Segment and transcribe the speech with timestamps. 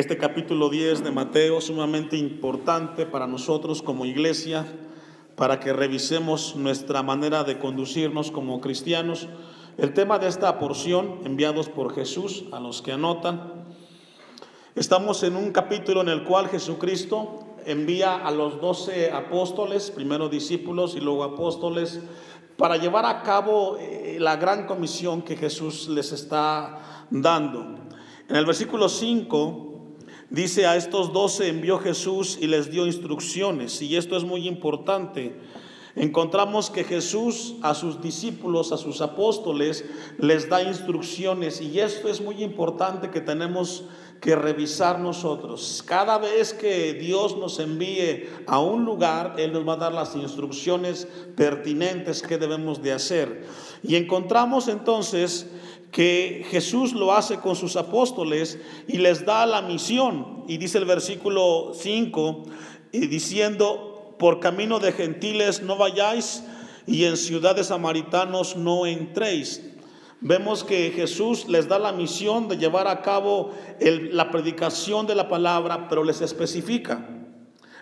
[0.00, 4.64] Este capítulo 10 de Mateo sumamente importante para nosotros como iglesia,
[5.36, 9.28] para que revisemos nuestra manera de conducirnos como cristianos.
[9.76, 13.52] El tema de esta porción, enviados por Jesús, a los que anotan,
[14.74, 20.96] estamos en un capítulo en el cual Jesucristo envía a los doce apóstoles, primero discípulos
[20.96, 22.00] y luego apóstoles,
[22.56, 27.76] para llevar a cabo eh, la gran comisión que Jesús les está dando.
[28.30, 29.69] En el versículo 5
[30.30, 35.34] Dice, a estos doce envió Jesús y les dio instrucciones, y esto es muy importante.
[35.96, 39.84] Encontramos que Jesús a sus discípulos, a sus apóstoles,
[40.18, 43.82] les da instrucciones, y esto es muy importante que tenemos
[44.20, 45.82] que revisar nosotros.
[45.84, 50.14] Cada vez que Dios nos envíe a un lugar, Él nos va a dar las
[50.14, 53.46] instrucciones pertinentes que debemos de hacer.
[53.82, 55.48] Y encontramos entonces
[55.90, 60.44] que Jesús lo hace con sus apóstoles y les da la misión.
[60.46, 62.44] Y dice el versículo 5,
[62.92, 66.44] y diciendo, por camino de gentiles no vayáis
[66.86, 69.62] y en ciudades samaritanos no entréis.
[70.20, 75.28] Vemos que Jesús les da la misión de llevar a cabo la predicación de la
[75.28, 77.08] palabra, pero les especifica.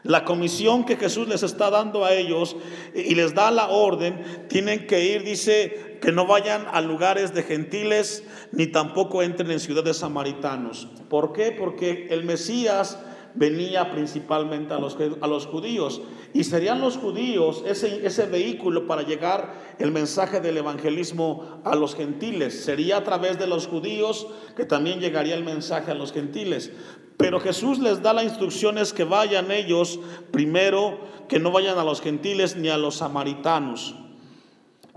[0.05, 2.57] La comisión que Jesús les está dando a ellos
[2.95, 7.43] y les da la orden, tienen que ir, dice, que no vayan a lugares de
[7.43, 10.89] gentiles, ni tampoco entren en ciudades samaritanos.
[11.09, 11.53] ¿Por qué?
[11.53, 12.99] Porque el Mesías
[13.35, 16.01] venía principalmente a los, a los judíos
[16.33, 21.95] y serían los judíos ese, ese vehículo para llegar el mensaje del evangelismo a los
[21.95, 22.65] gentiles.
[22.65, 26.73] Sería a través de los judíos que también llegaría el mensaje a los gentiles.
[27.17, 29.99] Pero Jesús les da las instrucciones que vayan ellos
[30.31, 33.95] primero, que no vayan a los gentiles ni a los samaritanos.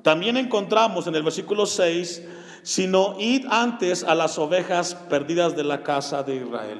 [0.03, 2.23] También encontramos en el versículo 6,
[2.63, 6.79] sino id antes a las ovejas perdidas de la casa de Israel.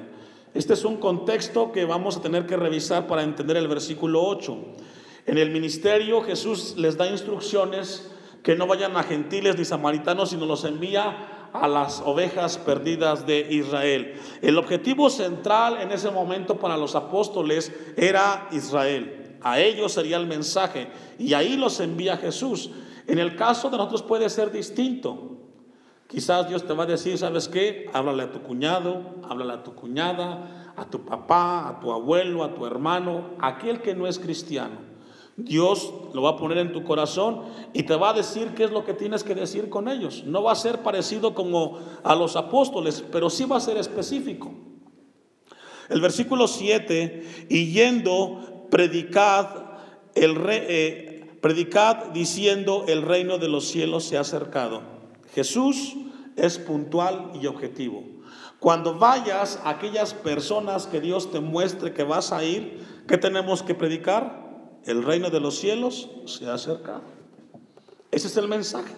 [0.54, 4.58] Este es un contexto que vamos a tener que revisar para entender el versículo 8.
[5.28, 8.12] En el ministerio Jesús les da instrucciones
[8.44, 13.48] que no vayan a gentiles ni samaritanos, sino los envía a las ovejas perdidas de
[13.52, 14.16] Israel.
[14.42, 19.38] El objetivo central en ese momento para los apóstoles era Israel.
[19.42, 22.72] A ellos sería el mensaje y ahí los envía Jesús.
[23.08, 25.38] En el caso de nosotros puede ser distinto.
[26.08, 27.90] Quizás Dios te va a decir, ¿sabes qué?
[27.94, 32.54] Háblale a tu cuñado, háblale a tu cuñada, a tu papá, a tu abuelo, a
[32.54, 34.92] tu hermano, aquel que no es cristiano.
[35.38, 38.72] Dios lo va a poner en tu corazón y te va a decir qué es
[38.72, 40.24] lo que tienes que decir con ellos.
[40.26, 44.52] No va a ser parecido como a los apóstoles, pero sí va a ser específico.
[45.90, 49.48] El versículo 7, y yendo, predicad
[50.16, 51.11] el rey, eh,
[51.42, 54.84] Predicad diciendo el reino de los cielos se ha acercado.
[55.34, 55.96] Jesús
[56.36, 58.04] es puntual y objetivo.
[58.60, 63.64] Cuando vayas a aquellas personas que Dios te muestre que vas a ir, ¿qué tenemos
[63.64, 64.52] que predicar?
[64.86, 67.02] El reino de los cielos se ha acercado.
[68.12, 68.94] Ese es el mensaje.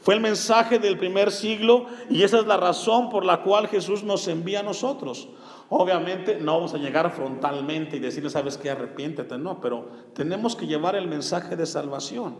[0.00, 4.04] Fue el mensaje del primer siglo y esa es la razón por la cual Jesús
[4.04, 5.28] nos envía a nosotros.
[5.76, 10.68] Obviamente no vamos a llegar frontalmente y decirle, sabes que arrepiéntete, no, pero tenemos que
[10.68, 12.36] llevar el mensaje de salvación.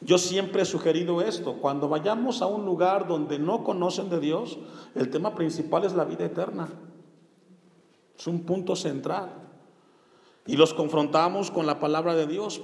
[0.00, 4.58] Yo siempre he sugerido esto, cuando vayamos a un lugar donde no conocen de Dios,
[4.96, 6.66] el tema principal es la vida eterna.
[8.18, 9.30] Es un punto central.
[10.44, 12.60] Y los confrontamos con la palabra de Dios,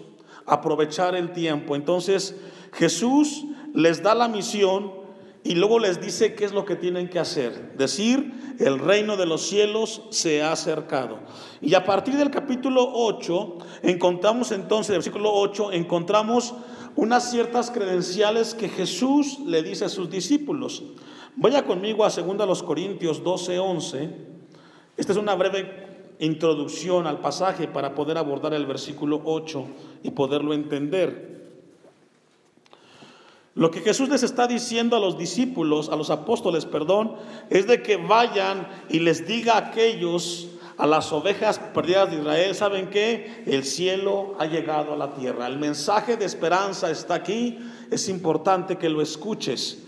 [0.46, 1.76] aprovechar el tiempo.
[1.76, 2.40] Entonces
[2.72, 5.01] Jesús les da la misión
[5.44, 7.76] y luego les dice qué es lo que tienen que hacer.
[7.76, 11.18] Decir, el reino de los cielos se ha acercado.
[11.60, 16.54] Y a partir del capítulo 8, encontramos entonces, el versículo 8, encontramos
[16.94, 20.84] unas ciertas credenciales que Jesús le dice a sus discípulos.
[21.34, 24.10] Vaya conmigo a 2 Corintios 12, 11.
[24.96, 29.66] Esta es una breve introducción al pasaje para poder abordar el versículo 8
[30.04, 31.31] y poderlo entender.
[33.54, 37.16] Lo que Jesús les está diciendo a los discípulos, a los apóstoles, perdón,
[37.50, 42.54] es de que vayan y les diga a aquellos, a las ovejas perdidas de Israel,
[42.54, 43.44] ¿saben qué?
[43.46, 45.46] El cielo ha llegado a la tierra.
[45.46, 47.58] El mensaje de esperanza está aquí,
[47.90, 49.84] es importante que lo escuches.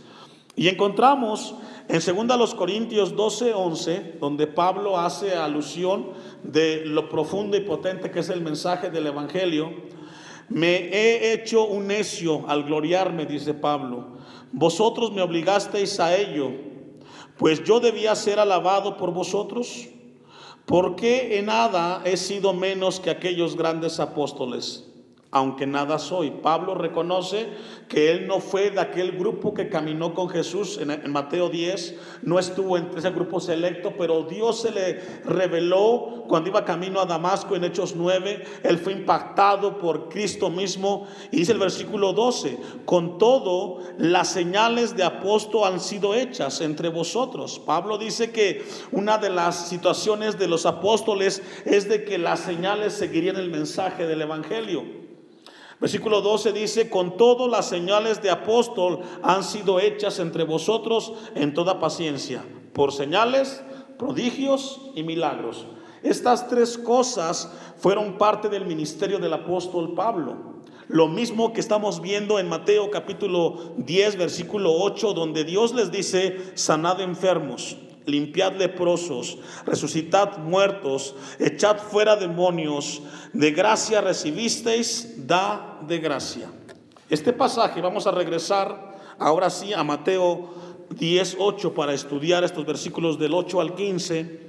[0.56, 1.55] Y encontramos
[1.88, 6.11] en 2 Corintios 12, 11, donde Pablo hace alusión
[6.43, 9.72] de lo profundo y potente que es el mensaje del Evangelio.
[10.49, 14.19] Me he hecho un necio al gloriarme, dice Pablo.
[14.52, 16.52] Vosotros me obligasteis a ello,
[17.38, 19.88] pues yo debía ser alabado por vosotros.
[20.67, 24.94] ¿Por qué en nada he sido menos que aquellos grandes apóstoles?
[25.34, 26.31] Aunque nada soy.
[26.31, 27.48] Pablo reconoce
[27.88, 32.38] que él no fue de aquel grupo que caminó con Jesús en, Mateo 10, no
[32.38, 37.56] estuvo entre ese grupo selecto, pero Dios se le reveló cuando iba camino a Damasco
[37.56, 43.19] en Hechos 9, él fue impactado por Cristo mismo y dice el versículo 12, con
[43.19, 47.58] todo las señales de apóstol han sido hechas entre vosotros.
[47.58, 52.92] Pablo dice que una de las situaciones de los apóstoles es de que las señales
[52.92, 55.02] seguirían el mensaje del Evangelio.
[55.84, 61.52] Versículo 12 dice, con todo las señales de apóstol han sido hechas entre vosotros en
[61.52, 62.42] toda paciencia,
[62.72, 63.62] por señales,
[63.98, 65.66] prodigios y milagros.
[66.02, 70.62] Estas tres cosas fueron parte del ministerio del apóstol Pablo.
[70.88, 76.38] Lo mismo que estamos viendo en Mateo capítulo 10, versículo 8, donde Dios les dice,
[76.54, 83.02] sanad enfermos, limpiad leprosos, resucitad muertos, echad fuera demonios,
[83.32, 86.50] de gracia recibisteis, da de gracia.
[87.08, 90.54] Este pasaje, vamos a regresar ahora sí a Mateo
[90.90, 94.44] 10, 8 para estudiar estos versículos del 8 al 15,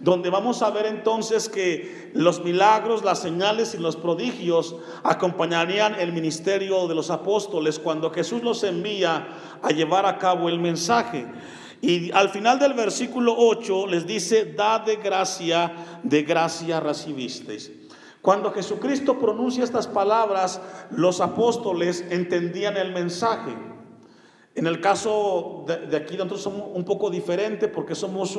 [0.00, 6.12] donde vamos a ver entonces que los milagros, las señales y los prodigios acompañarían el
[6.12, 9.28] ministerio de los apóstoles cuando Jesús los envía
[9.62, 11.26] a llevar a cabo el mensaje.
[11.86, 17.70] Y al final del versículo 8 les dice, da de gracia, de gracia recibisteis.
[18.22, 23.54] Cuando Jesucristo pronuncia estas palabras, los apóstoles entendían el mensaje.
[24.54, 28.34] En el caso de, aquí nosotros somos un poco diferente porque somos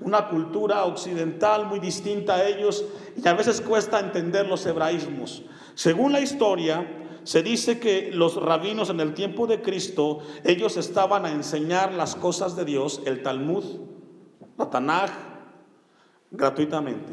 [0.00, 2.84] una cultura occidental muy distinta a ellos
[3.16, 5.44] y a veces cuesta entender los hebraísmos.
[5.76, 6.84] Según la historia,
[7.30, 12.16] se dice que los rabinos en el tiempo de Cristo, ellos estaban a enseñar las
[12.16, 13.62] cosas de Dios, el Talmud,
[14.58, 15.12] la Tanaj,
[16.32, 17.12] gratuitamente.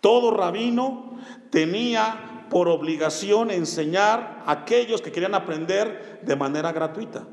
[0.00, 1.18] Todo rabino
[1.50, 7.26] tenía por obligación enseñar a aquellos que querían aprender de manera gratuita.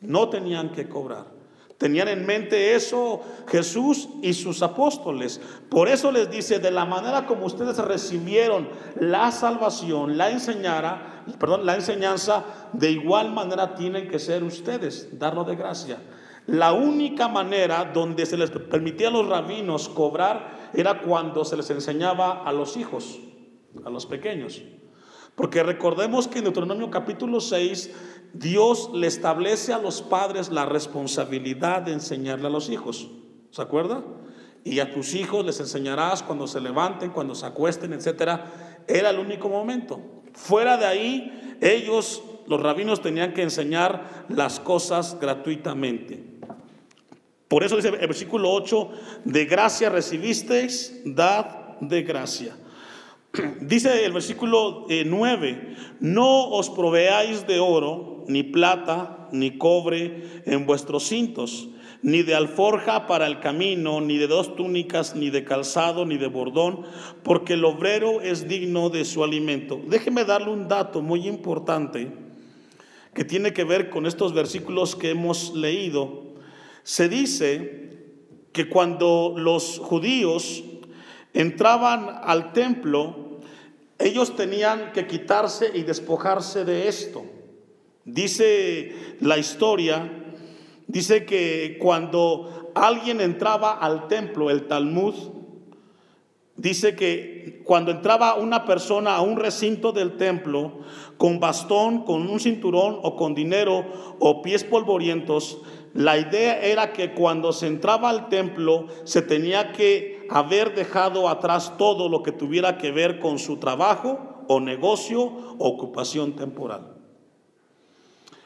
[0.00, 1.39] No tenían que cobrar.
[1.80, 5.40] Tenían en mente eso Jesús y sus apóstoles.
[5.70, 8.68] Por eso les dice, de la manera como ustedes recibieron
[9.00, 12.44] la salvación, la enseñara, perdón, la enseñanza,
[12.74, 15.96] de igual manera tienen que ser ustedes, darlo de gracia.
[16.46, 21.70] La única manera donde se les permitía a los rabinos cobrar era cuando se les
[21.70, 23.20] enseñaba a los hijos,
[23.86, 24.60] a los pequeños.
[25.34, 31.82] Porque recordemos que en Deuteronomio capítulo 6 Dios le establece a los padres la responsabilidad
[31.82, 33.08] de enseñarle a los hijos.
[33.50, 34.04] ¿Se acuerda?
[34.64, 38.84] Y a tus hijos les enseñarás cuando se levanten, cuando se acuesten, etcétera.
[38.86, 40.00] Era el único momento.
[40.32, 46.30] Fuera de ahí, ellos, los rabinos, tenían que enseñar las cosas gratuitamente.
[47.48, 48.90] Por eso dice el versículo 8,
[49.24, 52.56] de gracia recibisteis, dad de gracia.
[53.60, 60.66] Dice el versículo 9, eh, no os proveáis de oro, ni plata, ni cobre en
[60.66, 61.68] vuestros cintos,
[62.02, 66.26] ni de alforja para el camino, ni de dos túnicas, ni de calzado, ni de
[66.26, 66.82] bordón,
[67.22, 69.80] porque el obrero es digno de su alimento.
[69.86, 72.10] Déjeme darle un dato muy importante
[73.14, 76.34] que tiene que ver con estos versículos que hemos leído.
[76.82, 77.98] Se dice
[78.52, 80.64] que cuando los judíos
[81.32, 83.40] entraban al templo,
[83.98, 87.24] ellos tenían que quitarse y despojarse de esto.
[88.04, 90.10] Dice la historia,
[90.86, 95.14] dice que cuando alguien entraba al templo, el Talmud,
[96.56, 100.80] dice que cuando entraba una persona a un recinto del templo
[101.16, 103.84] con bastón, con un cinturón o con dinero
[104.18, 105.58] o pies polvorientos,
[105.94, 111.76] la idea era que cuando se entraba al templo se tenía que haber dejado atrás
[111.76, 116.96] todo lo que tuviera que ver con su trabajo o negocio o ocupación temporal.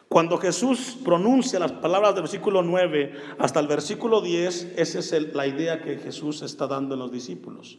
[0.08, 5.46] Cuando Jesús pronuncia las palabras del versículo 9 hasta el versículo 10, esa es la
[5.46, 7.78] idea que Jesús está dando a los discípulos.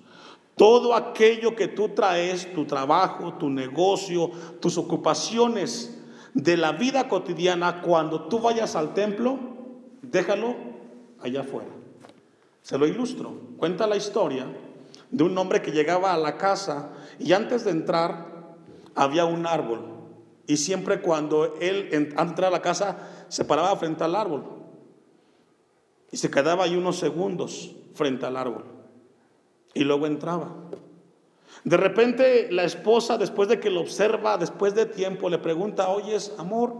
[0.55, 5.97] Todo aquello que tú traes, tu trabajo, tu negocio, tus ocupaciones
[6.33, 9.54] de la vida cotidiana, cuando tú vayas al templo,
[10.01, 10.55] déjalo
[11.21, 11.69] allá afuera.
[12.61, 13.33] Se lo ilustro.
[13.57, 14.47] Cuenta la historia
[15.11, 18.55] de un hombre que llegaba a la casa y antes de entrar
[18.95, 19.81] había un árbol.
[20.47, 22.97] Y siempre cuando él entraba a la casa
[23.29, 24.43] se paraba frente al árbol.
[26.11, 28.65] Y se quedaba ahí unos segundos frente al árbol.
[29.73, 30.55] Y luego entraba.
[31.63, 36.33] De repente la esposa, después de que lo observa, después de tiempo, le pregunta, oyes,
[36.37, 36.75] amor,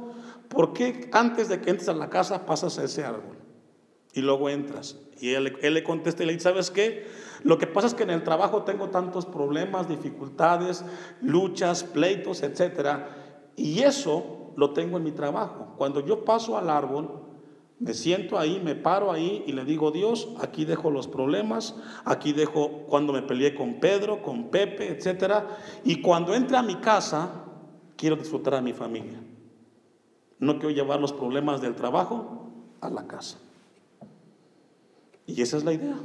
[0.50, 3.38] ¿por qué antes de que entres a la casa pasas a ese árbol?
[4.14, 4.98] Y luego entras.
[5.20, 7.06] Y él, le contesta y le dice, ¿sabes qué?
[7.44, 10.84] Lo que pasa es que en el trabajo tengo tantos problemas, dificultades,
[11.22, 13.52] luchas, pleitos, etcétera.
[13.56, 15.74] Y eso lo tengo en mi trabajo.
[15.78, 17.22] Cuando yo paso al árbol,
[17.80, 21.76] me siento ahí, me paro ahí y le digo, Dios, aquí dejo los problemas,
[22.06, 25.48] aquí dejo cuando me peleé con Pedro, con Pepe, etcétera.
[25.84, 27.44] Y cuando entre a mi casa,
[27.98, 29.22] quiero disfrutar a mi familia.
[30.40, 32.50] No quiero llevar los problemas del trabajo
[32.82, 33.38] a la casa.
[35.28, 35.98] Y esa es la idea.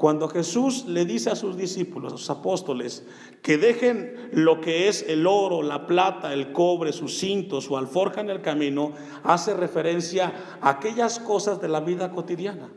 [0.00, 3.06] Cuando Jesús le dice a sus discípulos, a sus apóstoles,
[3.42, 8.22] que dejen lo que es el oro, la plata, el cobre, sus cintos, su alforja
[8.22, 8.92] en el camino,
[9.24, 12.70] hace referencia a aquellas cosas de la vida cotidiana.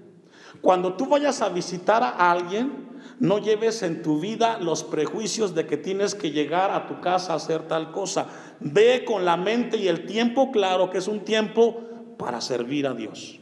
[0.63, 2.87] Cuando tú vayas a visitar a alguien,
[3.19, 7.33] no lleves en tu vida los prejuicios de que tienes que llegar a tu casa
[7.33, 8.27] a hacer tal cosa.
[8.61, 11.83] Ve con la mente y el tiempo claro que es un tiempo
[12.17, 13.41] para servir a Dios.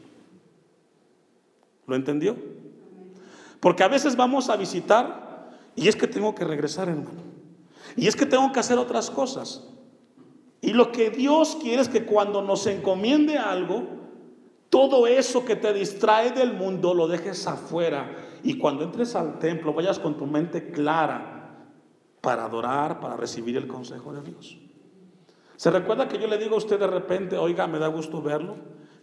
[1.85, 2.35] ¿Lo entendió?
[3.59, 7.21] Porque a veces vamos a visitar y es que tengo que regresar, hermano.
[7.95, 9.67] Y es que tengo que hacer otras cosas.
[10.59, 14.00] Y lo que Dios quiere es que cuando nos encomiende algo,
[14.71, 18.15] todo eso que te distrae del mundo lo dejes afuera.
[18.41, 21.67] Y cuando entres al templo, vayas con tu mente clara
[22.21, 24.57] para adorar, para recibir el consejo de Dios.
[25.57, 28.55] ¿Se recuerda que yo le digo a usted de repente, oiga, me da gusto verlo?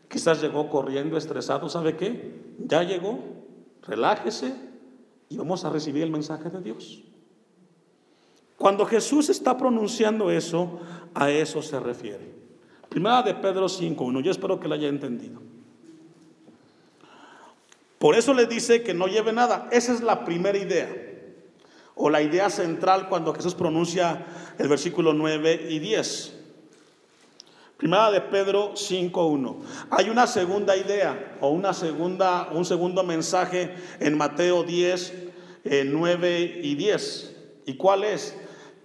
[0.09, 2.55] Quizás llegó corriendo, estresado, ¿sabe qué?
[2.61, 3.19] Ya llegó,
[3.83, 4.55] relájese
[5.29, 7.05] y vamos a recibir el mensaje de Dios.
[8.57, 10.81] Cuando Jesús está pronunciando eso,
[11.13, 12.35] a eso se refiere.
[12.89, 15.58] Primera de Pedro 5.1, yo espero que lo haya entendido.
[17.99, 19.69] Por eso le dice que no lleve nada.
[19.73, 20.89] Esa es la primera idea.
[21.95, 24.25] O la idea central cuando Jesús pronuncia
[24.59, 26.35] el versículo 9 y 10.
[27.77, 29.57] Primera de Pedro 5.1.
[29.91, 35.13] Hay una segunda idea o una segunda, un segundo mensaje en Mateo 10,
[35.87, 37.37] 9 eh, y 10.
[37.67, 38.35] ¿Y cuál es?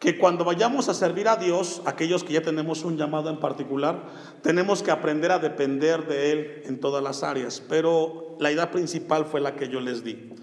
[0.04, 4.04] Que cuando vayamos a servir a Dios, aquellos que ya tenemos un llamado en particular,
[4.42, 7.64] tenemos que aprender a depender de Él en todas las áreas.
[7.70, 10.34] Pero la idea principal fue la que yo les di.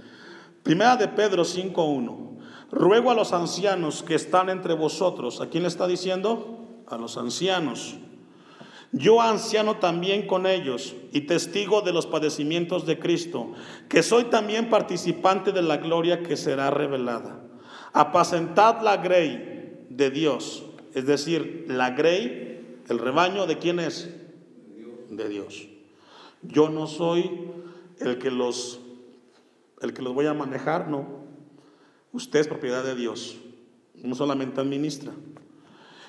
[0.62, 2.38] Primera de Pedro 5.1.
[2.73, 5.43] Ruego a los ancianos que están entre vosotros.
[5.43, 6.85] ¿A quién le está diciendo?
[6.88, 7.99] A los ancianos
[8.93, 13.52] yo anciano también con ellos y testigo de los padecimientos de Cristo,
[13.88, 17.40] que soy también participante de la gloria que será revelada.
[17.93, 19.50] Apacentad la grey
[19.91, 24.09] de Dios, es decir, la grey, el rebaño de quién es?
[25.11, 25.69] De Dios.
[26.43, 27.51] Yo no soy
[27.99, 28.81] el que los
[29.83, 31.07] el que los voy a manejar, no.
[32.13, 33.39] Usted es propiedad de Dios,
[33.95, 35.13] no solamente administra.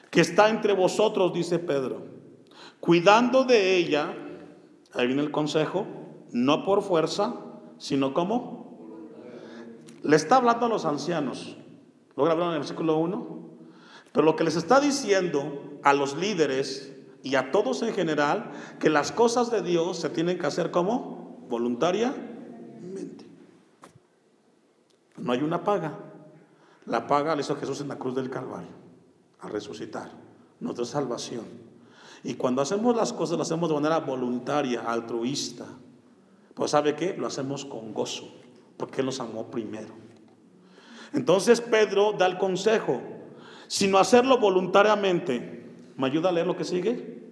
[0.10, 2.12] Que está entre vosotros, dice Pedro
[2.82, 4.14] cuidando de ella,
[4.94, 5.88] ahí viene el consejo,
[6.32, 7.36] no por fuerza,
[7.78, 8.60] sino como.
[10.04, 11.56] Le está hablando a los ancianos,
[12.18, 13.41] lo hablaron en el versículo 1,
[14.12, 18.90] pero lo que les está diciendo a los líderes y a todos en general, que
[18.90, 23.26] las cosas de Dios se tienen que hacer como voluntariamente.
[25.18, 26.00] No hay una paga.
[26.86, 28.72] La paga la hizo Jesús en la cruz del Calvario,
[29.40, 30.10] a resucitar,
[30.60, 31.46] nuestra salvación.
[32.24, 35.66] Y cuando hacemos las cosas, lo hacemos de manera voluntaria, altruista.
[36.56, 37.16] Pues ¿sabe qué?
[37.18, 38.34] Lo hacemos con gozo,
[38.78, 39.94] porque Él nos amó primero.
[41.14, 43.02] Entonces Pedro da el consejo,
[43.72, 45.64] sino hacerlo voluntariamente.
[45.96, 47.24] ¿Me ayuda a leer lo que sigue?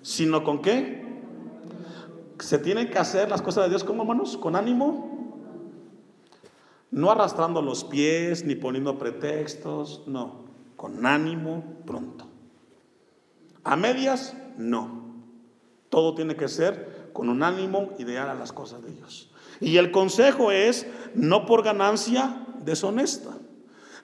[0.00, 1.06] Sino con qué?
[2.38, 5.44] Se tienen que hacer las cosas de Dios como hermanos, con ánimo,
[6.90, 10.46] no arrastrando los pies ni poniendo pretextos, no
[10.76, 12.24] con ánimo pronto.
[13.64, 15.12] A medias, no.
[15.90, 19.30] Todo tiene que ser con un ánimo ideal a las cosas de Dios.
[19.60, 23.36] Y el consejo es no por ganancia deshonesta.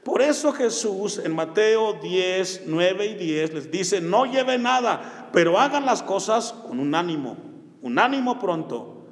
[0.04, 5.58] Por eso Jesús en Mateo 10, 9 y 10 les dice, no lleve nada, pero
[5.58, 7.38] hagan las cosas con un ánimo,
[7.80, 9.06] un ánimo pronto.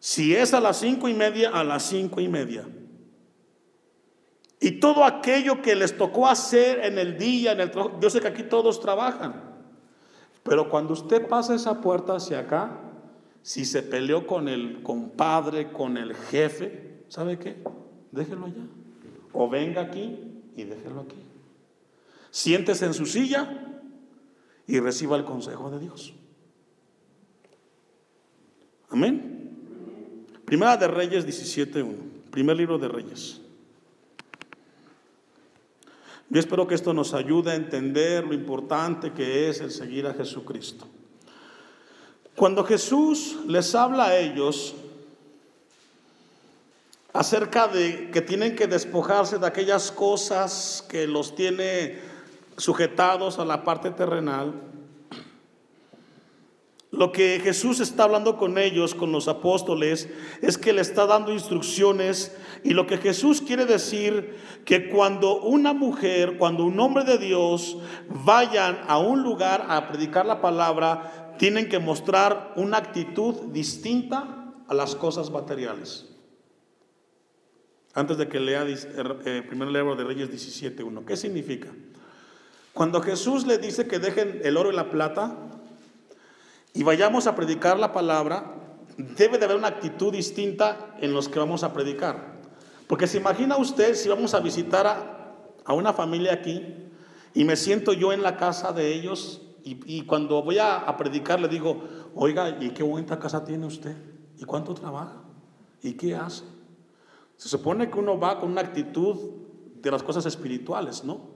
[0.00, 2.66] Si es a las cinco y media, a las cinco y media.
[4.60, 8.28] Y todo aquello que les tocó hacer en el día, en el yo sé que
[8.28, 9.54] aquí todos trabajan.
[10.42, 12.80] Pero cuando usted pasa esa puerta hacia acá,
[13.40, 17.62] si se peleó con el compadre, con el jefe, ¿sabe qué?
[18.10, 18.66] Déjelo allá.
[19.34, 20.16] O venga aquí
[20.56, 21.16] y déjelo aquí.
[22.30, 23.82] Siéntese en su silla
[24.66, 26.14] y reciba el consejo de Dios.
[28.90, 29.56] Amén.
[30.44, 31.94] Primera de Reyes 17.1.
[32.30, 33.40] Primer libro de Reyes.
[36.30, 40.14] Yo espero que esto nos ayude a entender lo importante que es el seguir a
[40.14, 40.86] Jesucristo.
[42.34, 44.74] Cuando Jesús les habla a ellos
[47.14, 52.00] acerca de que tienen que despojarse de aquellas cosas que los tiene
[52.56, 54.52] sujetados a la parte terrenal,
[56.90, 60.08] lo que Jesús está hablando con ellos, con los apóstoles,
[60.42, 65.72] es que le está dando instrucciones y lo que Jesús quiere decir que cuando una
[65.72, 67.78] mujer, cuando un hombre de Dios
[68.24, 74.74] vayan a un lugar a predicar la palabra, tienen que mostrar una actitud distinta a
[74.74, 76.13] las cosas materiales.
[77.94, 78.76] Antes de que lea el
[79.24, 81.68] eh, primer libro de Reyes 17.1, ¿qué significa?
[82.72, 85.36] Cuando Jesús le dice que dejen el oro y la plata,
[86.72, 88.52] y vayamos a predicar la palabra,
[88.96, 92.34] debe de haber una actitud distinta en los que vamos a predicar.
[92.88, 96.62] Porque se imagina usted si vamos a visitar a, una familia aquí
[97.32, 101.40] y me siento yo en la casa de ellos y, cuando voy a, a, predicar
[101.40, 101.84] le digo,
[102.14, 103.96] oiga, ¿y qué bonita casa tiene usted?
[104.36, 105.22] ¿Y cuánto trabaja?
[105.80, 106.44] ¿Y qué hace?
[107.36, 109.16] Se supone que uno va con una actitud
[109.80, 111.34] de las cosas espirituales, ¿no?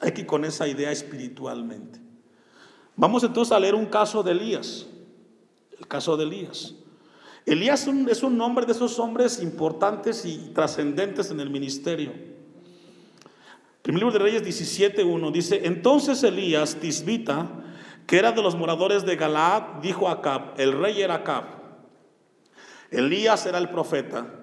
[0.00, 2.00] Hay que ir con esa idea espiritualmente.
[2.96, 4.86] Vamos entonces a leer un caso de Elías.
[5.78, 6.74] El caso de Elías.
[7.46, 12.12] Elías es un nombre de esos hombres importantes y trascendentes en el ministerio.
[13.80, 17.48] Primer libro de Reyes 17.1 dice, entonces Elías Tisbita,
[18.06, 21.44] que era de los moradores de Galaad, dijo a Acab, el rey era Acab,
[22.90, 24.37] Elías era el profeta.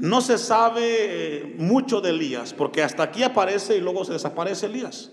[0.00, 4.64] No se sabe eh, mucho de Elías, porque hasta aquí aparece y luego se desaparece
[4.64, 5.10] Elías.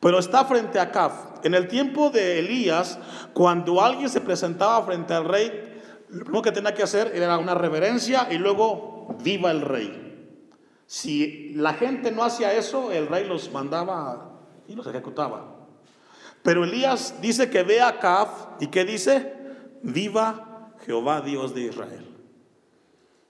[0.00, 1.14] Pero está frente a Caf.
[1.44, 2.98] En el tiempo de Elías,
[3.32, 7.54] cuando alguien se presentaba frente al rey, lo primero que tenía que hacer era una
[7.54, 10.42] reverencia y luego viva el rey.
[10.84, 15.68] Si la gente no hacía eso, el rey los mandaba y los ejecutaba.
[16.42, 19.32] Pero Elías dice que ve a Caf y que dice,
[19.82, 22.11] viva Jehová Dios de Israel.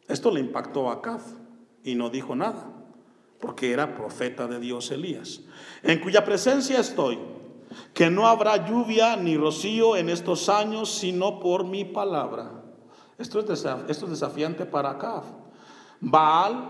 [0.09, 1.23] Esto le impactó a Caf
[1.85, 2.73] y no dijo nada
[3.42, 5.40] porque era profeta de Dios Elías,
[5.82, 7.18] en cuya presencia estoy,
[7.92, 12.62] que no habrá lluvia ni rocío en estos años, sino por mi palabra.
[13.18, 15.25] Esto es, esto es desafiante para Acab.
[16.00, 16.69] Baal,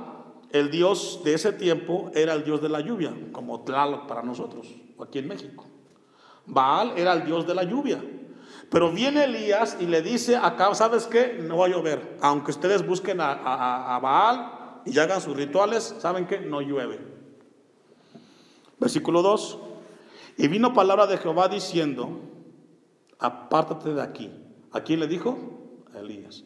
[0.51, 4.67] el dios de ese tiempo, era el dios de la lluvia, como Tlaloc para nosotros,
[4.99, 5.67] aquí en México.
[6.47, 8.03] Baal era el dios de la lluvia.
[8.73, 11.39] Pero viene Elías y le dice a Acab, ¿sabes qué?
[11.39, 12.17] No va a llover.
[12.23, 16.41] Aunque ustedes busquen a, Baal, y hagan sus rituales, ¿saben qué?
[16.41, 16.99] No llueve.
[18.81, 19.59] Versículo 2.
[20.39, 22.19] Y vino palabra de Jehová diciendo,
[23.19, 24.33] apártate de aquí.
[24.73, 25.37] ¿A quién le dijo?
[25.95, 26.45] A Elías.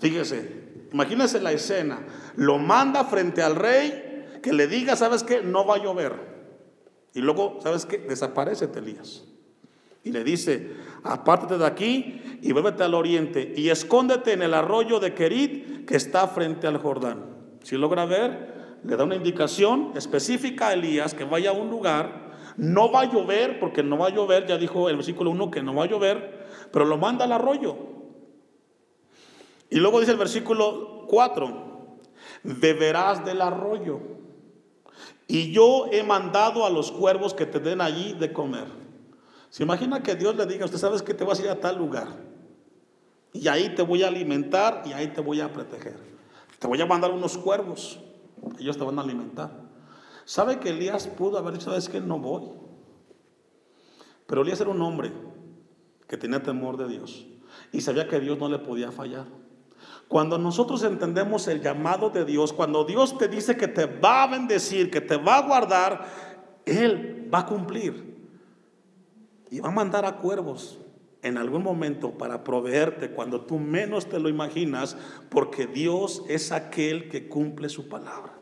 [0.00, 2.04] Fíjese, imagínese la escena.
[2.34, 5.42] Lo manda frente al rey que le diga, ¿sabes qué?
[5.42, 6.12] No va a llover.
[7.14, 7.98] Y luego, ¿sabes qué?
[7.98, 9.27] Desaparece Elías.
[10.04, 15.00] Y le dice, apártate de aquí y vuélvete al oriente y escóndete en el arroyo
[15.00, 17.24] de Kerit que está frente al Jordán.
[17.62, 22.28] Si logra ver, le da una indicación específica a Elías que vaya a un lugar.
[22.56, 25.62] No va a llover, porque no va a llover, ya dijo el versículo 1 que
[25.62, 27.76] no va a llover, pero lo manda al arroyo.
[29.70, 31.98] Y luego dice el versículo 4,
[32.42, 34.00] beberás del arroyo.
[35.26, 38.66] Y yo he mandado a los cuervos que te den allí de comer.
[39.50, 41.78] Se imagina que Dios le diga, usted sabes que te vas a ir a tal
[41.78, 42.08] lugar.
[43.32, 45.96] Y ahí te voy a alimentar y ahí te voy a proteger.
[46.58, 48.00] Te voy a mandar unos cuervos,
[48.58, 49.50] ellos te van a alimentar.
[50.24, 52.50] ¿Sabe que Elías pudo haber dicho, sabes que no voy?
[54.26, 55.12] Pero Elías era un hombre
[56.06, 57.26] que tenía temor de Dios
[57.72, 59.26] y sabía que Dios no le podía fallar.
[60.08, 64.26] Cuando nosotros entendemos el llamado de Dios, cuando Dios te dice que te va a
[64.26, 66.06] bendecir, que te va a guardar,
[66.64, 68.07] Él va a cumplir.
[69.50, 70.78] Y va a mandar a cuervos
[71.22, 74.96] en algún momento para proveerte cuando tú menos te lo imaginas,
[75.28, 78.34] porque Dios es aquel que cumple su palabra.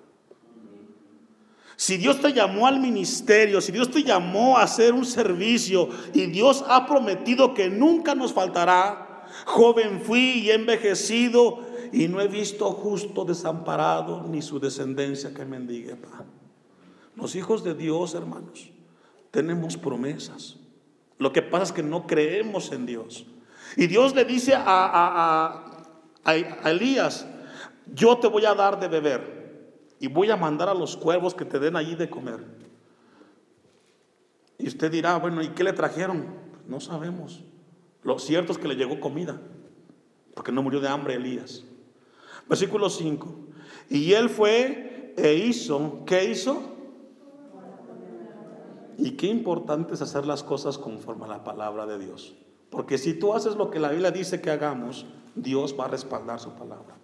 [1.76, 6.26] Si Dios te llamó al ministerio, si Dios te llamó a hacer un servicio y
[6.26, 11.60] Dios ha prometido que nunca nos faltará, joven fui y envejecido
[11.92, 15.96] y no he visto justo desamparado ni su descendencia que mendigue
[17.14, 18.70] Los hijos de Dios, hermanos,
[19.30, 20.56] tenemos promesas.
[21.18, 23.26] Lo que pasa es que no creemos en Dios.
[23.76, 25.62] Y Dios le dice a,
[26.64, 27.26] Elías,
[27.94, 31.44] yo te voy a dar de beber y voy a mandar a los cuervos que
[31.44, 32.44] te den allí de comer.
[34.58, 36.26] Y usted dirá, bueno, ¿y qué le trajeron?
[36.66, 37.44] No sabemos.
[38.02, 39.40] Lo cierto es que le llegó comida,
[40.34, 41.64] porque no murió de hambre Elías.
[42.48, 43.34] Versículo 5.
[43.90, 46.75] Y él fue e hizo, ¿qué hizo?
[48.98, 52.34] Y qué importante es hacer las cosas conforme a la palabra de Dios.
[52.70, 56.40] Porque si tú haces lo que la Biblia dice que hagamos, Dios va a respaldar
[56.40, 56.96] su palabra.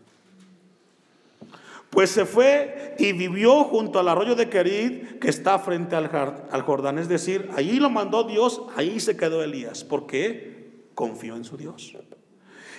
[1.91, 6.99] Pues se fue y vivió junto al arroyo de Querid, que está frente al, Jordán.
[6.99, 9.85] Es decir, allí lo mandó Dios, ahí se quedó Elías.
[9.85, 10.53] porque
[10.95, 11.97] Confió en su Dios.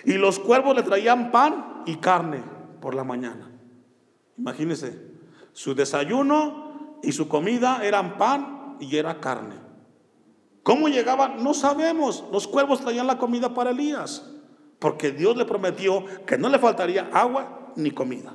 [0.05, 2.43] Y los cuervos le traían pan y carne
[2.79, 3.51] por la mañana.
[4.37, 4.99] Imagínense,
[5.51, 9.55] su desayuno y su comida eran pan y era carne.
[10.63, 11.43] ¿Cómo llegaban?
[11.43, 12.23] No sabemos.
[12.31, 14.31] Los cuervos traían la comida para Elías,
[14.79, 18.33] porque Dios le prometió que no le faltaría agua ni comida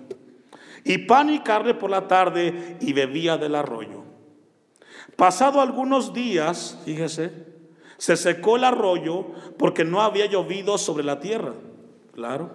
[0.85, 4.05] y pan y carne por la tarde y bebía del arroyo.
[5.17, 7.47] Pasado algunos días, fíjese,
[7.99, 9.27] se secó el arroyo
[9.59, 11.55] porque no había llovido sobre la tierra.
[12.15, 12.51] Claro.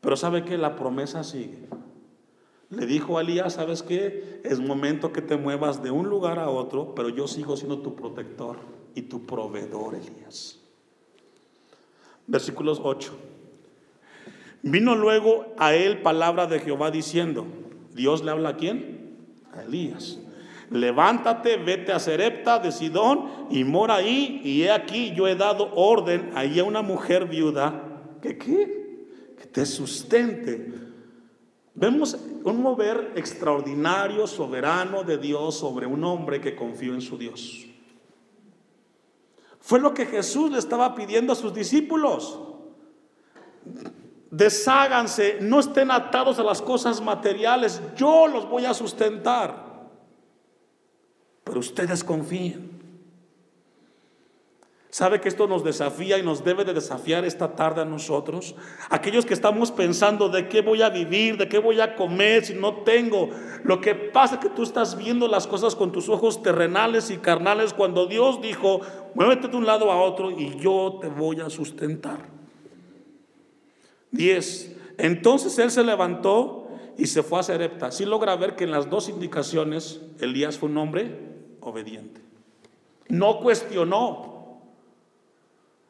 [0.00, 1.68] Pero sabe que la promesa sigue.
[2.70, 4.40] Le dijo a Elías, ¿sabes qué?
[4.44, 7.96] Es momento que te muevas de un lugar a otro, pero yo sigo siendo tu
[7.96, 8.58] protector
[8.94, 10.60] y tu proveedor, Elías.
[12.28, 13.12] Versículos 8.
[14.62, 17.44] Vino luego a él palabra de Jehová diciendo,
[17.92, 19.16] Dios le habla a quién?
[19.52, 20.20] A Elías.
[20.70, 24.40] Levántate, vete a Serepta de Sidón y mora ahí.
[24.44, 27.82] Y he aquí, yo he dado orden ahí a una mujer viuda
[28.22, 29.34] que qué?
[29.36, 30.89] Que te sustente.
[31.80, 37.66] Vemos un mover extraordinario, soberano de Dios sobre un hombre que confió en su Dios.
[39.58, 42.38] Fue lo que Jesús le estaba pidiendo a sus discípulos
[44.30, 49.90] desháganse, no estén atados a las cosas materiales, yo los voy a sustentar.
[51.44, 52.79] Pero ustedes confíen.
[55.00, 58.54] ¿Sabe que esto nos desafía y nos debe de desafiar esta tarde a nosotros?
[58.90, 62.52] Aquellos que estamos pensando de qué voy a vivir, de qué voy a comer si
[62.52, 63.30] no tengo.
[63.64, 67.16] Lo que pasa es que tú estás viendo las cosas con tus ojos terrenales y
[67.16, 68.82] carnales cuando Dios dijo,
[69.14, 72.28] muévete de un lado a otro y yo te voy a sustentar.
[74.10, 74.76] 10.
[74.98, 77.90] Entonces él se levantó y se fue a Serepta.
[77.90, 81.18] Si logra ver que en las dos indicaciones Elías fue un hombre
[81.62, 82.20] obediente.
[83.08, 84.29] No cuestionó.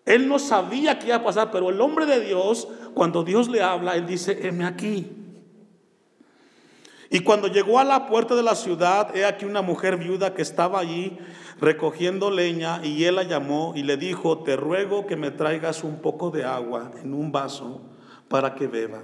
[0.07, 3.63] Él no sabía qué iba a pasar, pero el hombre de Dios, cuando Dios le
[3.63, 5.21] habla, él dice, heme aquí.
[7.13, 10.43] Y cuando llegó a la puerta de la ciudad, he aquí una mujer viuda que
[10.43, 11.19] estaba allí
[11.61, 16.01] recogiendo leña y él la llamó y le dijo, te ruego que me traigas un
[16.01, 17.83] poco de agua en un vaso
[18.29, 19.03] para que beba.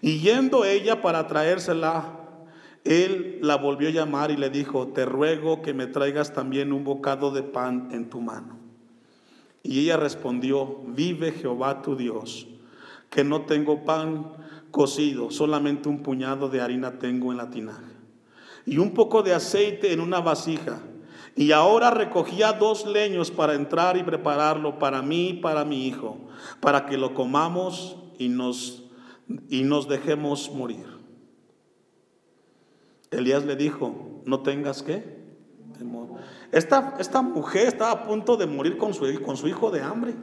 [0.00, 2.20] Y yendo ella para traérsela,
[2.84, 6.84] él la volvió a llamar y le dijo, te ruego que me traigas también un
[6.84, 8.61] bocado de pan en tu mano.
[9.62, 12.46] Y ella respondió, vive Jehová tu Dios,
[13.10, 14.32] que no tengo pan
[14.70, 17.92] cocido, solamente un puñado de harina tengo en la tinaja
[18.66, 20.80] y un poco de aceite en una vasija.
[21.34, 26.18] Y ahora recogía dos leños para entrar y prepararlo para mí y para mi hijo,
[26.60, 28.84] para que lo comamos y nos,
[29.48, 30.86] y nos dejemos morir.
[33.10, 35.21] Elías le dijo, no tengas que
[36.52, 40.14] Esta, esta mujer estaba a punto de morir con su, con su hijo de hambre.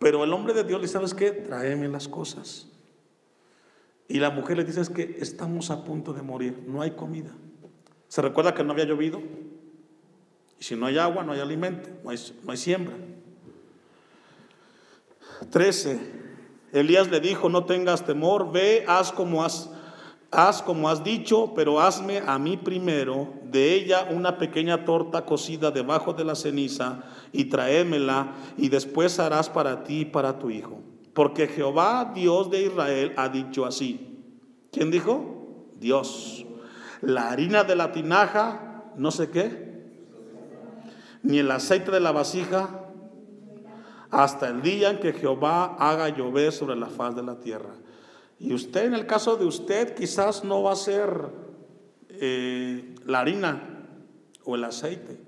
[0.00, 1.30] Pero el hombre de Dios le dice, ¿sabes qué?
[1.30, 2.68] Tráeme las cosas.
[4.08, 7.30] Y la mujer le dice, es que estamos a punto de morir, no hay comida.
[8.08, 9.20] ¿Se recuerda que no había llovido?
[10.58, 12.96] Y si no hay agua, no hay alimento, no hay, no hay siembra.
[15.50, 15.98] 13.
[16.72, 19.70] Elías le dijo, no tengas temor, ve, haz como has,
[20.30, 25.70] haz como has dicho, pero hazme a mí primero de ella una pequeña torta cocida
[25.70, 30.80] debajo de la ceniza y tráemela y después harás para ti y para tu hijo.
[31.14, 34.22] Porque Jehová, Dios de Israel, ha dicho así.
[34.70, 35.70] ¿Quién dijo?
[35.78, 36.44] Dios.
[37.00, 39.66] La harina de la tinaja, no sé qué,
[41.22, 42.82] ni el aceite de la vasija
[44.10, 47.74] hasta el día en que Jehová haga llover sobre la faz de la tierra.
[48.38, 51.30] Y usted, en el caso de usted, quizás no va a ser
[52.10, 53.88] eh, la harina
[54.44, 55.18] o el aceite.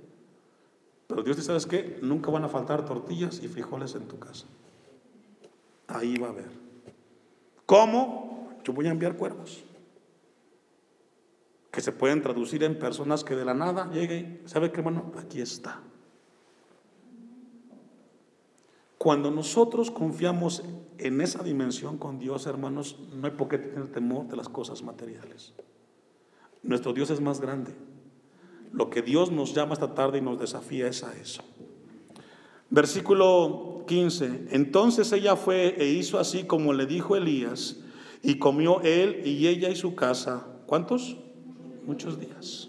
[1.06, 1.98] Pero Dios dice, ¿sabes qué?
[2.02, 4.46] Nunca van a faltar tortillas y frijoles en tu casa.
[5.86, 6.50] Ahí va a haber.
[7.64, 8.50] ¿Cómo?
[8.62, 9.64] Yo voy a enviar cuervos.
[11.70, 14.42] Que se pueden traducir en personas que de la nada lleguen.
[14.44, 15.12] ¿Sabe qué, hermano?
[15.18, 15.80] Aquí está.
[18.98, 20.64] Cuando nosotros confiamos
[20.98, 24.82] en esa dimensión con Dios, hermanos, no hay por qué tener temor de las cosas
[24.82, 25.54] materiales.
[26.64, 27.72] Nuestro Dios es más grande.
[28.72, 31.42] Lo que Dios nos llama esta tarde y nos desafía es a eso.
[32.70, 34.48] Versículo 15.
[34.50, 37.80] Entonces ella fue e hizo así como le dijo Elías,
[38.22, 40.46] y comió él y ella y su casa.
[40.66, 41.16] ¿Cuántos?
[41.86, 42.68] Muchos días.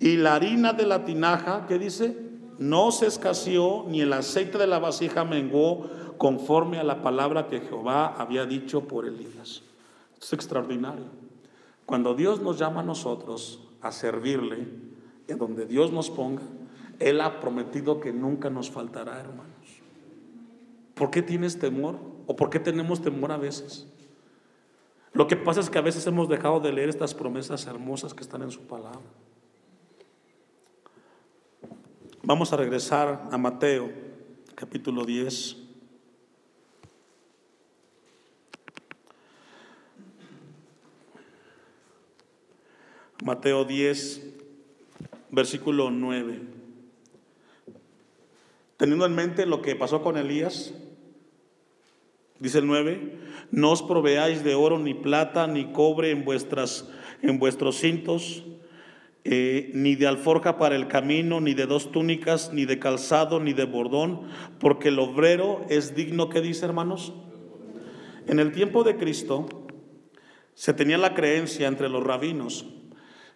[0.00, 2.16] Y la harina de la tinaja, ¿qué dice?
[2.58, 5.88] No se escaseó, ni el aceite de la vasija menguó,
[6.18, 9.62] conforme a la palabra que Jehová había dicho por Elías.
[10.20, 11.04] es extraordinario.
[11.86, 14.66] Cuando Dios nos llama a nosotros a servirle,
[15.28, 16.42] en donde Dios nos ponga,
[16.98, 19.54] Él ha prometido que nunca nos faltará, hermanos.
[20.94, 21.96] ¿Por qué tienes temor?
[22.26, 23.86] ¿O por qué tenemos temor a veces?
[25.12, 28.22] Lo que pasa es que a veces hemos dejado de leer estas promesas hermosas que
[28.22, 29.00] están en su palabra.
[32.26, 33.92] Vamos a regresar a Mateo,
[34.54, 35.58] capítulo 10.
[43.22, 44.22] Mateo 10,
[45.32, 46.40] versículo 9.
[48.78, 50.72] Teniendo en mente lo que pasó con Elías,
[52.38, 53.18] dice el 9,
[53.50, 56.88] no os proveáis de oro ni plata ni cobre en, vuestras,
[57.20, 58.44] en vuestros cintos,
[59.24, 63.54] eh, ni de alforja para el camino, ni de dos túnicas, ni de calzado, ni
[63.54, 64.28] de bordón,
[64.60, 67.14] porque el obrero es digno, ¿qué dice hermanos?
[68.26, 69.46] En el tiempo de Cristo
[70.54, 72.66] se tenía la creencia entre los rabinos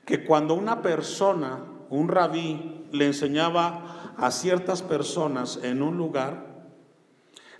[0.08, 6.48] que cuando una persona, un rabí, le enseñaba a ciertas personas en un lugar,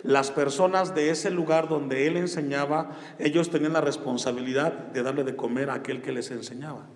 [0.01, 5.35] las personas de ese lugar donde él enseñaba, ellos tenían la responsabilidad de darle de
[5.35, 6.87] comer a aquel que les enseñaba.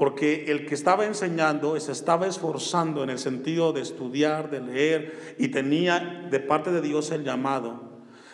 [0.00, 5.36] Porque el que estaba enseñando se estaba esforzando en el sentido de estudiar, de leer,
[5.38, 7.90] y tenía de parte de Dios el llamado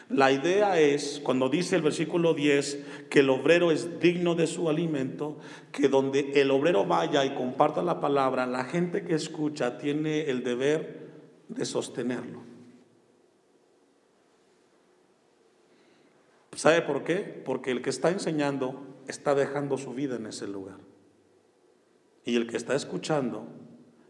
[0.08, 4.68] la idea es, cuando dice el versículo 10, que el obrero es digno de su
[4.68, 5.38] alimento,
[5.72, 10.44] que donde el obrero vaya y comparta la palabra, la gente que escucha tiene el
[10.44, 11.08] deber
[11.48, 12.40] de sostenerlo.
[16.54, 17.16] ¿Sabe por qué?
[17.44, 20.78] Porque el que está enseñando está dejando su vida en ese lugar.
[22.26, 23.46] Y el que está escuchando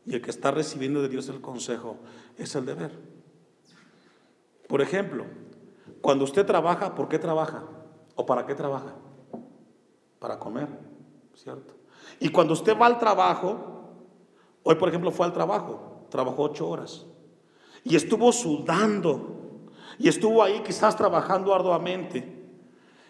[0.05, 1.99] y el que está recibiendo de Dios el consejo
[2.37, 2.91] es el deber.
[4.67, 5.27] Por ejemplo,
[6.01, 7.65] cuando usted trabaja, ¿por qué trabaja?
[8.15, 8.95] ¿O para qué trabaja?
[10.19, 10.69] Para comer,
[11.35, 11.75] ¿cierto?
[12.19, 13.93] Y cuando usted va al trabajo,
[14.63, 17.05] hoy por ejemplo fue al trabajo, trabajó ocho horas
[17.85, 22.49] y estuvo sudando y estuvo ahí quizás trabajando arduamente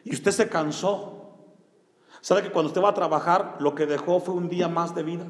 [0.05, 1.16] y usted se cansó.
[2.27, 5.05] ¿Sabe que cuando usted va a trabajar, lo que dejó fue un día más de
[5.05, 5.27] vida?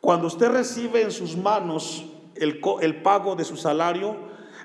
[0.00, 4.16] Cuando usted recibe en sus manos el, el pago de su salario,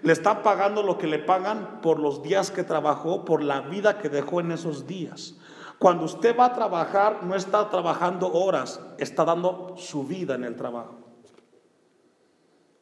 [0.01, 3.97] le está pagando lo que le pagan por los días que trabajó, por la vida
[3.97, 5.35] que dejó en esos días.
[5.77, 10.55] Cuando usted va a trabajar, no está trabajando horas, está dando su vida en el
[10.55, 10.95] trabajo.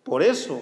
[0.04, 0.62] Por eso,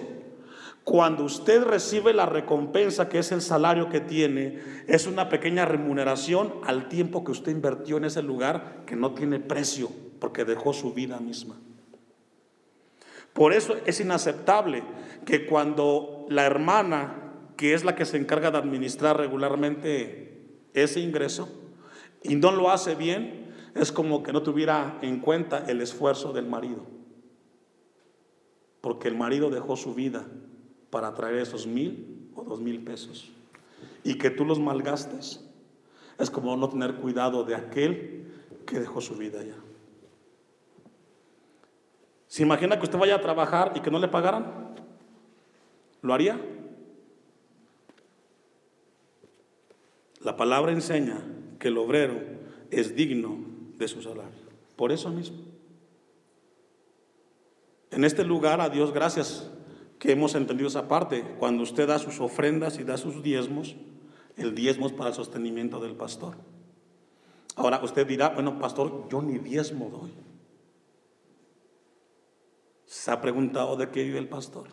[0.84, 6.54] cuando usted recibe la recompensa que es el salario que tiene, es una pequeña remuneración
[6.64, 10.92] al tiempo que usted invirtió en ese lugar que no tiene precio porque dejó su
[10.92, 11.56] vida misma.
[13.32, 14.82] Por eso es inaceptable
[15.24, 20.42] que cuando la hermana, que es la que se encarga de administrar regularmente
[20.74, 21.48] ese ingreso,
[22.22, 26.46] y no lo hace bien, es como que no tuviera en cuenta el esfuerzo del
[26.46, 26.84] marido.
[28.80, 30.26] Porque el marido dejó su vida
[30.90, 33.30] para traer esos mil o dos mil pesos.
[34.04, 35.44] Y que tú los malgastes
[36.18, 38.26] es como no tener cuidado de aquel
[38.66, 39.56] que dejó su vida ya.
[42.26, 44.74] ¿Se imagina que usted vaya a trabajar y que no le pagaran?
[46.02, 46.40] ¿Lo haría?
[50.20, 51.22] La palabra enseña
[51.58, 52.20] que el obrero
[52.70, 53.38] es digno
[53.78, 54.38] de su salario.
[54.76, 55.38] Por eso mismo.
[57.90, 59.50] En este lugar, a Dios gracias
[60.00, 61.22] que hemos entendido esa parte.
[61.38, 63.76] Cuando usted da sus ofrendas y da sus diezmos,
[64.36, 66.36] el diezmo es para el sostenimiento del pastor.
[67.54, 70.12] Ahora usted dirá, bueno, pastor, yo ni diezmo doy.
[72.86, 74.68] ¿Se ha preguntado de qué vive el pastor?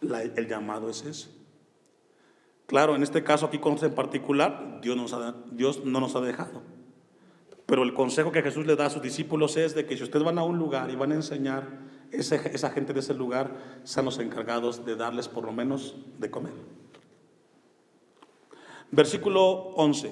[0.00, 1.30] el llamado es eso.
[2.66, 5.16] Claro, en este caso aquí con en particular, Dios,
[5.50, 6.62] Dios no nos ha dejado.
[7.68, 10.24] Pero el consejo que Jesús le da a sus discípulos es de que si ustedes
[10.24, 11.68] van a un lugar y van a enseñar,
[12.10, 16.54] esa gente de ese lugar sean los encargados de darles por lo menos de comer.
[18.90, 19.42] Versículo
[19.76, 20.10] 11.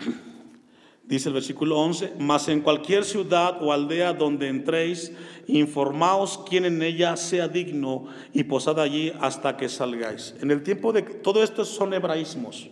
[1.04, 5.10] Dice el versículo 11, mas en cualquier ciudad o aldea donde entréis,
[5.46, 10.34] informaos quién en ella sea digno y posad allí hasta que salgáis.
[10.42, 12.68] En el tiempo de todo esto son hebraísmos.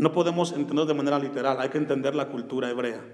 [0.00, 3.04] No podemos entender de manera literal, hay que entender la cultura hebrea.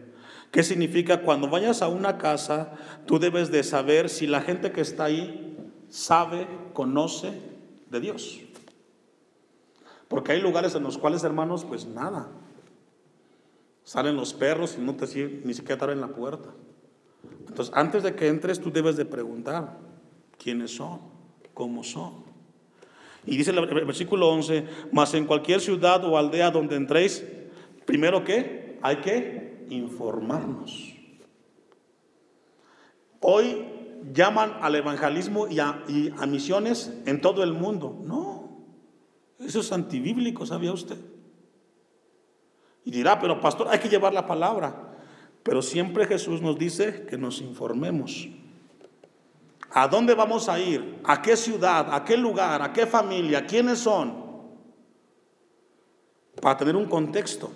[0.53, 1.23] ¿Qué significa?
[1.23, 2.75] Cuando vayas a una casa,
[3.07, 7.41] tú debes de saber si la gente que está ahí sabe, conoce
[7.91, 8.41] de Dios.
[10.07, 12.29] Porque hay lugares en los cuales, hermanos, pues nada.
[13.83, 15.07] Salen los perros y no te
[15.45, 16.51] ni siquiera te abren la puerta.
[17.49, 19.77] Entonces, antes de que entres, tú debes de preguntar
[20.39, 21.01] quiénes son,
[21.53, 22.26] cómo son.
[23.27, 27.25] Y dice el versículo 11, mas en cualquier ciudad o aldea donde entréis,
[27.85, 30.95] primero que hay que informarnos.
[33.21, 33.67] Hoy
[34.13, 38.01] llaman al evangelismo y a, y a misiones en todo el mundo.
[38.05, 38.65] No,
[39.41, 40.99] eso es antibíblico, ¿sabía usted?
[42.85, 44.95] Y dirá, pero pastor, hay que llevar la palabra.
[45.43, 48.29] Pero siempre Jesús nos dice que nos informemos.
[49.77, 51.01] ¿A dónde vamos a ir?
[51.05, 51.95] ¿A qué ciudad?
[51.95, 52.63] ¿A qué lugar?
[52.63, 53.45] ¿A qué familia?
[53.45, 54.25] ¿Quiénes son?
[56.41, 57.53] Para tener un contexto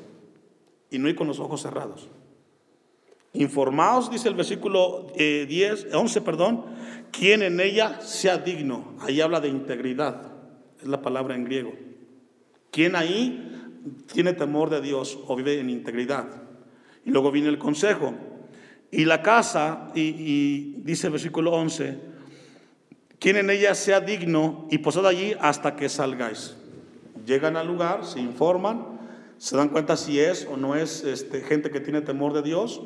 [0.90, 2.10] y no ir con los ojos cerrados.
[3.32, 5.48] Informaos, dice el versículo 10,
[5.84, 6.66] eh, 11, perdón,
[7.10, 8.96] quien en ella sea digno.
[9.00, 10.20] Ahí habla de integridad,
[10.78, 11.72] es la palabra en griego.
[12.70, 13.50] ¿Quién ahí
[14.12, 16.26] tiene temor de Dios o vive en integridad?
[17.02, 18.12] Y luego viene el consejo.
[18.90, 22.09] Y la casa, y, dice el versículo 11,
[23.20, 26.56] quien en ella sea digno y posad allí hasta que salgáis.
[27.26, 28.98] Llegan al lugar, se informan,
[29.36, 32.80] se dan cuenta si es o no es este, gente que tiene temor de Dios.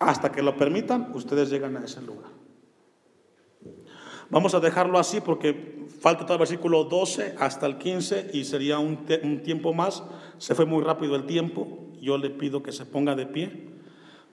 [0.00, 2.30] Hasta que lo permitan, ustedes llegan a ese lugar.
[4.28, 8.78] Vamos a dejarlo así porque falta todo el versículo 12 hasta el 15 y sería
[8.78, 10.02] un, un tiempo más.
[10.38, 11.90] Se fue muy rápido el tiempo.
[12.00, 13.79] Yo le pido que se ponga de pie.